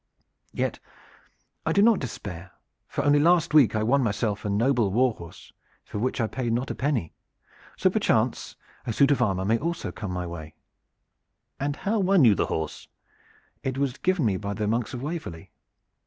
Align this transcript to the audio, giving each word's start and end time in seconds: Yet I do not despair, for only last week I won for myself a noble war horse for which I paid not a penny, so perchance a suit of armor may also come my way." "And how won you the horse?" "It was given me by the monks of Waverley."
Yet 0.51 0.79
I 1.63 1.71
do 1.73 1.83
not 1.83 1.99
despair, 1.99 2.53
for 2.87 3.03
only 3.03 3.19
last 3.19 3.53
week 3.53 3.75
I 3.75 3.83
won 3.83 3.99
for 3.99 4.03
myself 4.05 4.43
a 4.43 4.49
noble 4.49 4.91
war 4.91 5.13
horse 5.13 5.53
for 5.83 5.99
which 5.99 6.19
I 6.19 6.25
paid 6.25 6.53
not 6.53 6.71
a 6.71 6.73
penny, 6.73 7.13
so 7.77 7.91
perchance 7.91 8.55
a 8.87 8.93
suit 8.93 9.11
of 9.11 9.21
armor 9.21 9.45
may 9.45 9.59
also 9.59 9.91
come 9.91 10.11
my 10.11 10.25
way." 10.25 10.55
"And 11.59 11.75
how 11.75 11.99
won 11.99 12.25
you 12.25 12.33
the 12.33 12.47
horse?" 12.47 12.87
"It 13.61 13.77
was 13.77 13.99
given 13.99 14.25
me 14.25 14.37
by 14.37 14.55
the 14.55 14.65
monks 14.67 14.95
of 14.95 15.03
Waverley." 15.03 15.51